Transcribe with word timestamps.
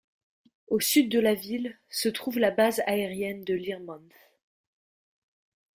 Au 0.65 0.79
sud 0.79 1.09
de 1.11 1.19
la 1.19 1.35
ville 1.35 1.77
se 1.91 2.09
trouve 2.09 2.39
la 2.39 2.49
Base 2.49 2.79
aérienne 2.87 3.43
de 3.43 3.53
Learmonth. 3.53 4.31